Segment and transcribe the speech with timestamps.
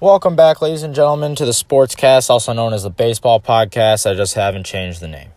[0.00, 4.10] Welcome back, ladies and gentlemen, to the Sportscast, also known as the Baseball Podcast.
[4.10, 5.30] I just haven't changed the name.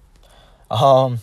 [0.71, 1.19] Um,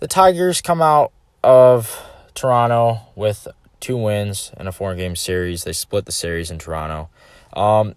[0.00, 2.02] the Tigers come out of
[2.34, 3.46] Toronto with
[3.78, 5.64] two wins in a four-game series.
[5.64, 7.10] They split the series in Toronto,
[7.52, 7.94] um,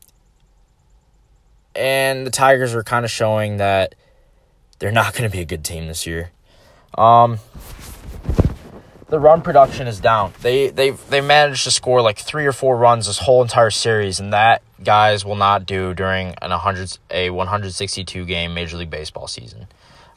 [1.73, 3.95] and the Tigers are kind of showing that
[4.79, 6.31] they're not going to be a good team this year.
[6.97, 7.39] Um,
[9.09, 10.33] the run production is down.
[10.41, 14.19] They they they managed to score like three or four runs this whole entire series,
[14.19, 19.27] and that guys will not do during an 100 a 162 game Major League Baseball
[19.27, 19.67] season.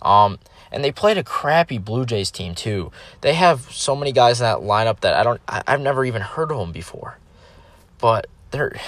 [0.02, 0.38] Um,
[0.72, 2.90] and they played a crappy Blue Jays team too.
[3.20, 6.22] They have so many guys in that lineup that I don't I, I've never even
[6.22, 7.18] heard of them before.
[7.98, 8.80] But they're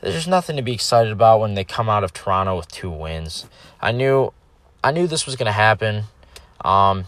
[0.00, 3.46] there's nothing to be excited about when they come out of Toronto with two wins.
[3.80, 4.32] I knew
[4.82, 6.04] I knew this was going to happen.
[6.64, 7.06] Um,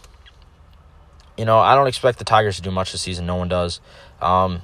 [1.41, 3.25] you know, I don't expect the Tigers to do much this season.
[3.25, 3.79] No one does.
[4.21, 4.61] Um,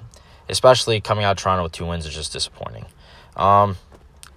[0.48, 2.86] especially coming out of Toronto with two wins is just disappointing.
[3.36, 3.78] Um,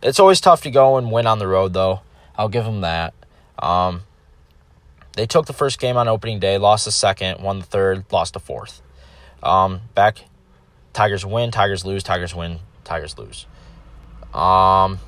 [0.03, 2.01] it's always tough to go and win on the road, though.
[2.39, 3.13] I'll give them that.
[3.59, 4.05] Um,
[5.13, 8.33] they took the first game on opening day, lost the second, won the third, lost
[8.33, 8.81] the fourth.
[9.43, 10.25] Um, back,
[10.95, 13.45] Tigers win, Tigers lose, Tigers win, Tigers lose.
[14.33, 14.99] Um,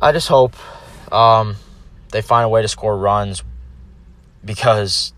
[0.00, 0.54] I just hope
[1.12, 1.56] um,
[2.12, 3.42] they find a way to score runs
[4.46, 5.12] because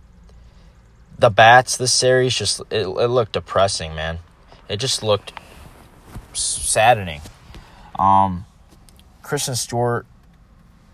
[1.18, 4.18] the bats this series just it, it looked depressing, man.
[4.68, 5.32] It just looked
[6.32, 7.20] saddening.
[7.98, 8.46] Um,
[9.22, 10.06] Christin Stewart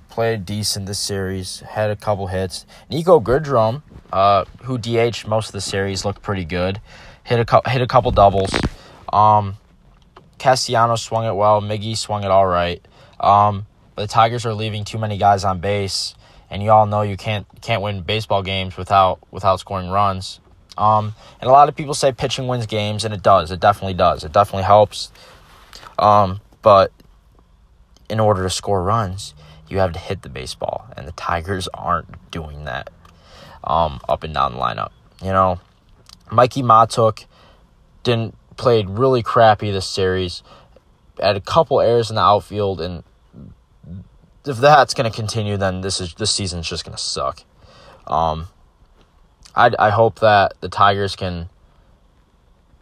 [0.09, 2.67] played decent this series, had a couple hits.
[2.91, 3.83] Niko Goodrum,
[4.13, 6.81] uh, who DH most of the series, looked pretty good.
[7.25, 8.53] Hit a couple, hit a couple doubles.
[9.13, 9.57] Um,
[10.39, 11.61] Castellanos swung it well.
[11.61, 12.81] Miggy swung it all right.
[13.19, 16.15] Um, but the Tigers are leaving too many guys on base,
[16.55, 20.39] and you all know you can't can't win baseball games without without scoring runs.
[20.79, 23.51] Um, and a lot of people say pitching wins games, and it does.
[23.51, 24.23] It definitely does.
[24.23, 25.11] It definitely helps.
[25.99, 26.93] Um, but
[28.09, 29.35] in order to score runs,
[29.69, 32.89] you have to hit the baseball, and the Tigers aren't doing that
[33.65, 34.93] um, up and down the lineup.
[35.21, 35.61] You know,
[36.29, 37.25] Mikie Mahtook
[38.05, 40.45] didn't played really crappy this series.
[41.21, 43.03] Had a couple errors in the outfield, and
[44.47, 47.43] if that's going to continue, then this is this season's just going to suck.
[48.07, 48.49] Um,
[49.55, 51.49] I I hope that the Tigers can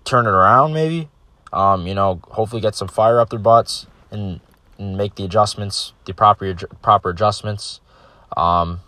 [0.04, 1.08] turn it around, maybe.
[1.52, 4.40] Um, you know, hopefully get some fire up their butts and,
[4.78, 7.80] and make the adjustments, the proper proper adjustments.
[8.36, 8.80] Um,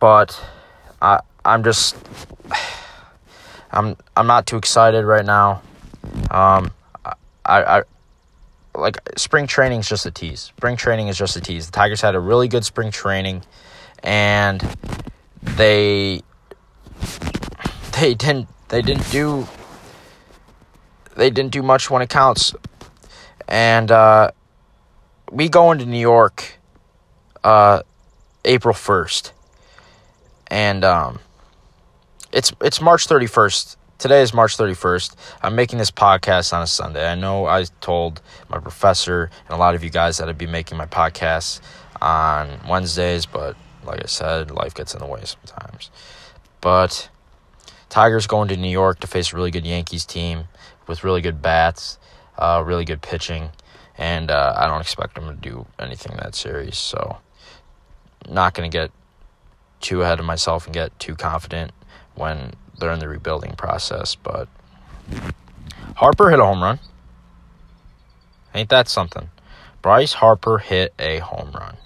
[0.00, 0.44] but
[1.00, 1.96] I I'm just
[3.70, 5.62] I'm I'm not too excited right now.
[6.30, 6.72] Um,
[7.04, 7.14] I,
[7.46, 7.82] I
[8.74, 10.40] like spring training is just a tease.
[10.40, 11.66] Spring training is just a tease.
[11.66, 13.44] The Tigers had a really good spring training,
[14.02, 14.60] and
[15.42, 16.22] they
[18.00, 19.46] they didn't they didn't do
[21.16, 22.54] they didn't do much when it counts.
[23.46, 24.30] And uh,
[25.30, 26.58] we go into New York
[27.44, 27.82] uh,
[28.44, 29.32] April first,
[30.48, 31.20] and um,
[32.32, 35.16] it's it's March thirty first today is March 31st.
[35.42, 37.10] I'm making this podcast on a Sunday.
[37.10, 38.20] I know I told
[38.50, 41.62] my professor and a lot of you guys that I'd be making my podcasts
[42.02, 45.90] on Wednesdays, but like I said, life gets in the way sometimes.
[46.60, 47.08] But
[47.88, 50.48] Tigers going to New York to face a really good Yankees team
[50.86, 51.98] with really good bats,
[52.36, 53.52] uh, really good pitching,
[53.96, 56.76] and uh, I don't expect them to do anything in that series.
[56.76, 57.16] So,
[58.28, 58.90] not going to get
[59.80, 61.72] too ahead of myself and get too confident
[62.14, 64.14] when they're in the rebuilding process.
[64.14, 64.48] But
[65.96, 66.78] Harper hit a home run.
[68.54, 69.30] Ain't that something?
[69.82, 71.76] Bryce Harper hit a home run.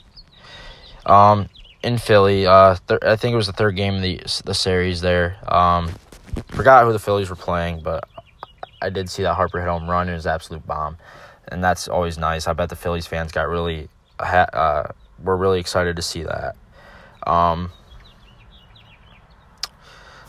[1.06, 1.48] Um,
[1.82, 5.36] in Philly, uh, I think it was the third game of the the series there.
[5.46, 5.90] Um,
[6.48, 8.04] forgot who the Phillies were playing, but
[8.82, 10.08] I did see that Harper hit a home run.
[10.08, 10.98] It was absolute bomb,
[11.48, 12.46] and that's always nice.
[12.46, 13.88] I bet the Phillies fans got really,
[14.20, 14.84] uh,
[15.22, 16.56] were really excited to see that.
[17.26, 17.72] Um,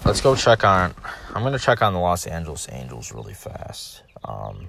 [0.06, 0.94] let's go check on.
[1.34, 4.04] I'm going to check on the Los Angeles Angels really fast.
[4.24, 4.68] Um,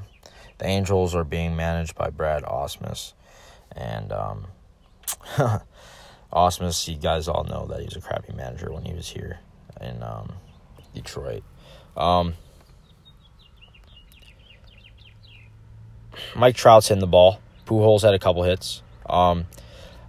[0.59, 3.15] the Angels are being managed by Brad Ausmus,
[3.75, 4.47] and um,
[6.33, 9.41] Ausmus, you guys all know that he's a crappy manager when he was here
[9.81, 10.33] in um,
[10.95, 11.43] Detroit.
[11.97, 12.35] Um,
[16.37, 17.41] Mike Trout's hitting the ball.
[17.67, 18.83] Pujols had a couple hits.
[19.09, 19.47] Um,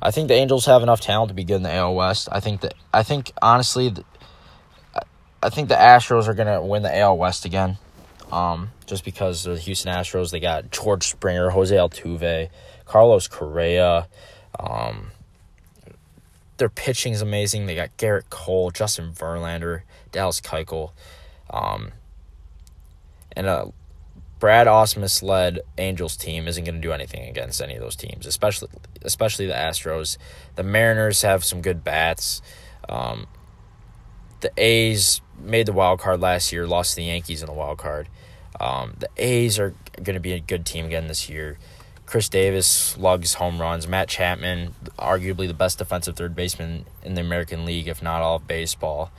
[0.02, 2.28] I think the Angels have enough talent to be good in the AL West.
[2.32, 3.94] I think that I think honestly,
[5.44, 7.78] I think the Astros are gonna win the AL West again.
[8.32, 12.50] Um, just because the Houston Astros, they got George Springer, Jose Altuve,
[12.86, 14.08] Carlos Correa.
[14.58, 15.12] Um,
[16.58, 17.66] their pitching is amazing.
[17.66, 20.92] They got Gerrit Cole, Justin Verlander, Dallas Keuchel.
[21.50, 21.92] Um,
[23.36, 23.74] and a
[24.40, 28.26] Brad Ausmus led Angels team isn't going to do anything against any of those teams,
[28.26, 28.70] especially
[29.04, 30.18] especially the Astros.
[30.56, 32.42] The Mariners have some good bats.
[32.90, 33.28] Um,
[34.40, 37.78] the A's made the wild card last year, lost to the Yankees in the wild
[37.78, 38.08] card.
[38.60, 41.58] Um, the A's are going to be a good team again this year.
[42.06, 43.88] Khris Davis slugs home runs.
[43.88, 48.36] Matt Chapman, arguably the best defensive third baseman in the American League, if not all
[48.36, 49.12] of baseball,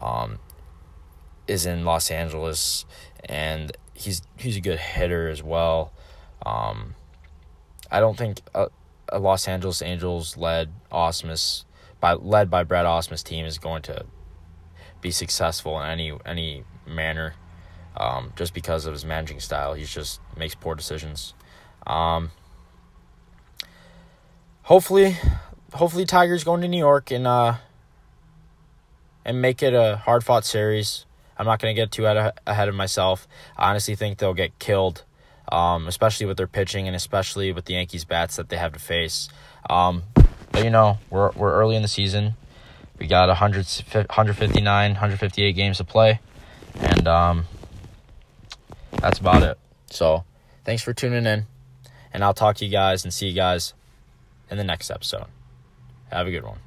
[0.00, 0.38] um,
[1.48, 2.84] is in Los Angeles,
[3.24, 5.92] and he's he's a good hitter as well.
[6.44, 6.94] Um,
[7.90, 8.68] I don't think a,
[9.08, 11.64] a Los Angeles Angels led Ausmus
[12.00, 14.06] by led by Brad Ausmus team is going to
[15.00, 17.34] be successful in any any manner.
[17.96, 21.32] Um, just because of his managing style, he just makes poor decisions.
[21.86, 22.30] Um,
[24.62, 25.16] hopefully,
[25.72, 27.54] hopefully Tigers going to New York and uh,
[29.24, 31.06] and make it a hard fought series.
[31.38, 33.28] I'm not going to get too ahead of myself.
[33.56, 35.04] I honestly think they'll get killed,
[35.52, 38.78] um, especially with their pitching and especially with the Yankees bats that they have to
[38.78, 39.28] face.
[39.68, 40.04] Um,
[40.52, 42.34] but you know, we're we're early in the season.
[42.98, 46.20] We got 100, 159, 158 games to play,
[46.76, 47.44] and um,
[49.00, 49.58] that's about it.
[49.90, 50.24] So,
[50.64, 51.46] thanks for tuning in,
[52.12, 53.74] and I'll talk to you guys and see you guys
[54.50, 55.26] in the next episode.
[56.10, 56.58] Have a good one.